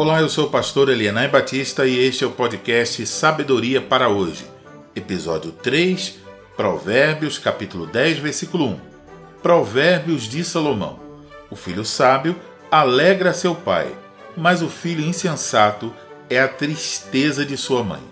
Olá, 0.00 0.20
eu 0.20 0.28
sou 0.28 0.46
o 0.46 0.50
pastor 0.50 0.88
Elianai 0.88 1.26
Batista 1.26 1.84
e 1.84 1.98
este 1.98 2.22
é 2.22 2.26
o 2.28 2.30
podcast 2.30 3.04
Sabedoria 3.04 3.80
para 3.80 4.08
hoje, 4.08 4.46
episódio 4.94 5.50
3, 5.50 6.20
Provérbios, 6.56 7.36
capítulo 7.36 7.84
10, 7.84 8.18
versículo 8.18 8.66
1. 8.66 8.80
Provérbios 9.42 10.28
de 10.28 10.44
Salomão. 10.44 11.00
O 11.50 11.56
filho 11.56 11.84
sábio 11.84 12.36
alegra 12.70 13.34
seu 13.34 13.56
pai, 13.56 13.92
mas 14.36 14.62
o 14.62 14.68
filho 14.68 15.04
insensato 15.04 15.92
é 16.30 16.38
a 16.38 16.46
tristeza 16.46 17.44
de 17.44 17.56
sua 17.56 17.82
mãe. 17.82 18.02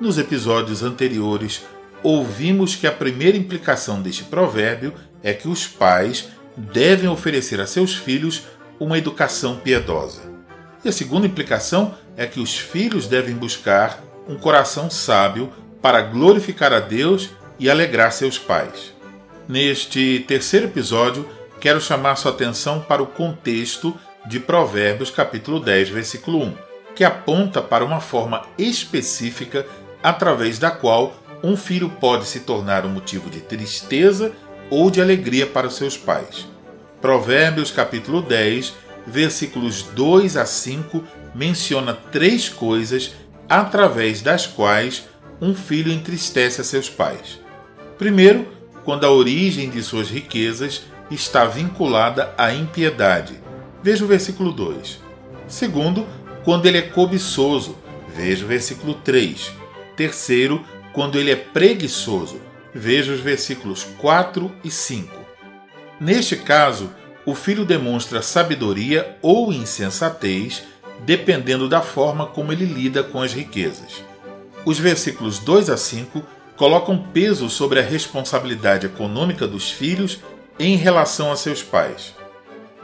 Nos 0.00 0.18
episódios 0.18 0.82
anteriores, 0.82 1.62
ouvimos 2.02 2.74
que 2.74 2.88
a 2.88 2.92
primeira 2.92 3.38
implicação 3.38 4.02
deste 4.02 4.24
provérbio 4.24 4.92
é 5.22 5.32
que 5.32 5.46
os 5.46 5.64
pais 5.64 6.30
devem 6.56 7.08
oferecer 7.08 7.60
a 7.60 7.68
seus 7.68 7.94
filhos 7.94 8.48
uma 8.80 8.98
educação 8.98 9.58
piedosa. 9.58 10.33
E 10.84 10.88
a 10.88 10.92
segunda 10.92 11.26
implicação 11.26 11.94
é 12.16 12.26
que 12.26 12.38
os 12.38 12.58
filhos 12.58 13.06
devem 13.06 13.34
buscar 13.34 14.00
um 14.28 14.36
coração 14.36 14.90
sábio 14.90 15.50
para 15.80 16.02
glorificar 16.02 16.72
a 16.72 16.80
Deus 16.80 17.30
e 17.58 17.70
alegrar 17.70 18.12
seus 18.12 18.38
pais. 18.38 18.92
Neste 19.48 20.24
terceiro 20.28 20.66
episódio, 20.66 21.26
quero 21.58 21.80
chamar 21.80 22.16
sua 22.16 22.32
atenção 22.32 22.80
para 22.80 23.02
o 23.02 23.06
contexto 23.06 23.98
de 24.26 24.38
Provérbios 24.38 25.10
capítulo 25.10 25.58
10, 25.58 25.88
versículo 25.88 26.42
1, 26.42 26.54
que 26.94 27.04
aponta 27.04 27.62
para 27.62 27.84
uma 27.84 28.00
forma 28.00 28.42
específica 28.58 29.66
através 30.02 30.58
da 30.58 30.70
qual 30.70 31.14
um 31.42 31.56
filho 31.56 31.88
pode 31.88 32.26
se 32.26 32.40
tornar 32.40 32.84
um 32.84 32.90
motivo 32.90 33.30
de 33.30 33.40
tristeza 33.40 34.32
ou 34.70 34.90
de 34.90 35.00
alegria 35.00 35.46
para 35.46 35.70
seus 35.70 35.96
pais. 35.96 36.46
Provérbios 37.00 37.70
capítulo 37.70 38.22
10, 38.22 38.74
versículos 39.06 39.82
2 39.82 40.36
a 40.36 40.46
5, 40.46 41.02
menciona 41.34 41.92
três 41.92 42.48
coisas 42.48 43.12
através 43.48 44.22
das 44.22 44.46
quais 44.46 45.04
um 45.40 45.54
filho 45.54 45.92
entristece 45.92 46.60
a 46.60 46.64
seus 46.64 46.88
pais. 46.88 47.40
Primeiro, 47.98 48.46
quando 48.84 49.04
a 49.04 49.10
origem 49.10 49.70
de 49.70 49.82
suas 49.82 50.08
riquezas 50.08 50.82
está 51.10 51.44
vinculada 51.44 52.34
à 52.36 52.52
impiedade. 52.52 53.34
Veja 53.82 54.04
o 54.04 54.08
versículo 54.08 54.52
2. 54.52 55.00
Segundo, 55.46 56.06
quando 56.44 56.66
ele 56.66 56.78
é 56.78 56.82
cobiçoso. 56.82 57.76
Veja 58.14 58.44
o 58.44 58.48
versículo 58.48 58.94
3. 58.94 59.52
Terceiro, 59.96 60.64
quando 60.92 61.18
ele 61.18 61.30
é 61.30 61.36
preguiçoso. 61.36 62.40
Veja 62.74 63.12
os 63.12 63.20
versículos 63.20 63.84
4 63.98 64.52
e 64.62 64.70
5. 64.70 65.24
Neste 66.00 66.36
caso, 66.36 66.90
o 67.26 67.34
filho 67.34 67.64
demonstra 67.64 68.20
sabedoria 68.20 69.16
ou 69.22 69.52
insensatez, 69.52 70.62
dependendo 71.04 71.68
da 71.68 71.80
forma 71.80 72.26
como 72.26 72.52
ele 72.52 72.64
lida 72.64 73.02
com 73.02 73.20
as 73.20 73.32
riquezas. 73.32 74.02
Os 74.64 74.78
versículos 74.78 75.38
2 75.38 75.70
a 75.70 75.76
5 75.76 76.22
colocam 76.56 76.98
peso 76.98 77.48
sobre 77.48 77.80
a 77.80 77.82
responsabilidade 77.82 78.86
econômica 78.86 79.46
dos 79.46 79.70
filhos 79.70 80.20
em 80.58 80.76
relação 80.76 81.32
a 81.32 81.36
seus 81.36 81.62
pais. 81.62 82.14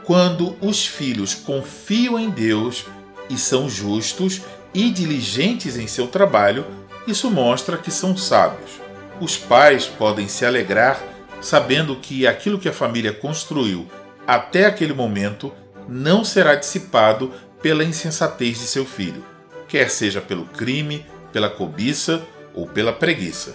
Quando 0.03 0.57
os 0.61 0.85
filhos 0.85 1.33
confiam 1.33 2.19
em 2.19 2.29
Deus 2.29 2.85
e 3.29 3.37
são 3.37 3.69
justos 3.69 4.41
e 4.73 4.89
diligentes 4.89 5.77
em 5.77 5.87
seu 5.87 6.07
trabalho, 6.07 6.65
isso 7.07 7.29
mostra 7.29 7.77
que 7.77 7.91
são 7.91 8.17
sábios. 8.17 8.71
Os 9.19 9.37
pais 9.37 9.85
podem 9.85 10.27
se 10.27 10.45
alegrar 10.45 11.01
sabendo 11.39 11.95
que 11.95 12.27
aquilo 12.27 12.59
que 12.59 12.69
a 12.69 12.73
família 12.73 13.11
construiu 13.11 13.87
até 14.35 14.65
aquele 14.65 14.93
momento, 14.93 15.51
não 15.89 16.23
será 16.23 16.55
dissipado 16.55 17.33
pela 17.61 17.83
insensatez 17.83 18.59
de 18.59 18.65
seu 18.65 18.85
filho, 18.85 19.25
quer 19.67 19.89
seja 19.89 20.21
pelo 20.21 20.45
crime, 20.45 21.05
pela 21.33 21.49
cobiça 21.49 22.25
ou 22.53 22.65
pela 22.65 22.93
preguiça. 22.93 23.53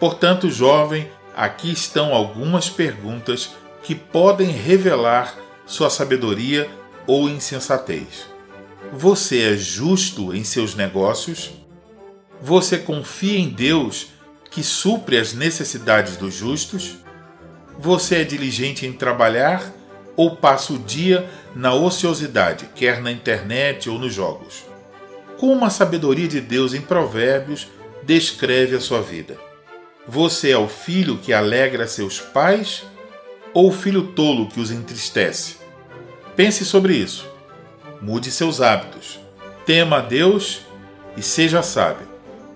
Portanto, 0.00 0.50
jovem, 0.50 1.08
aqui 1.36 1.70
estão 1.70 2.12
algumas 2.12 2.68
perguntas 2.68 3.50
que 3.84 3.94
podem 3.94 4.50
revelar 4.50 5.36
sua 5.66 5.88
sabedoria 5.88 6.68
ou 7.06 7.28
insensatez. 7.28 8.26
Você 8.92 9.52
é 9.52 9.56
justo 9.56 10.34
em 10.34 10.42
seus 10.42 10.74
negócios? 10.74 11.52
Você 12.40 12.76
confia 12.76 13.38
em 13.38 13.50
Deus 13.50 14.08
que 14.50 14.64
supre 14.64 15.16
as 15.16 15.32
necessidades 15.32 16.16
dos 16.16 16.34
justos? 16.34 16.96
Você 17.78 18.16
é 18.16 18.24
diligente 18.24 18.84
em 18.84 18.92
trabalhar 18.92 19.72
ou 20.16 20.36
passa 20.36 20.72
o 20.72 20.78
dia 20.78 21.28
na 21.54 21.74
ociosidade, 21.74 22.68
quer 22.74 23.00
na 23.00 23.10
internet 23.10 23.88
ou 23.88 23.98
nos 23.98 24.12
jogos? 24.12 24.64
Como 25.38 25.64
a 25.64 25.70
sabedoria 25.70 26.28
de 26.28 26.40
Deus 26.40 26.74
em 26.74 26.80
Provérbios 26.80 27.68
descreve 28.02 28.76
a 28.76 28.80
sua 28.80 29.00
vida? 29.00 29.36
Você 30.06 30.50
é 30.50 30.58
o 30.58 30.68
filho 30.68 31.18
que 31.18 31.32
alegra 31.32 31.86
seus 31.86 32.20
pais 32.20 32.84
ou 33.54 33.68
o 33.68 33.72
filho 33.72 34.08
tolo 34.08 34.48
que 34.48 34.60
os 34.60 34.70
entristece? 34.70 35.56
Pense 36.34 36.64
sobre 36.64 36.94
isso. 36.94 37.26
Mude 38.00 38.30
seus 38.30 38.60
hábitos. 38.60 39.20
Tema 39.64 39.98
a 39.98 40.00
Deus 40.00 40.62
e 41.16 41.22
seja 41.22 41.62
sábio. 41.62 42.08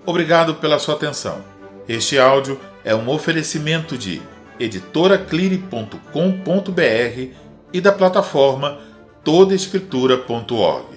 Obrigado 0.05 0.55
pela 0.55 0.79
sua 0.79 0.95
atenção. 0.95 1.43
Este 1.87 2.17
áudio 2.17 2.59
é 2.83 2.93
um 2.93 3.09
oferecimento 3.09 3.97
de 3.97 4.21
editoraclire.com.br 4.59 7.46
e 7.73 7.81
da 7.81 7.91
plataforma 7.91 8.79
todaescritura.org. 9.23 10.96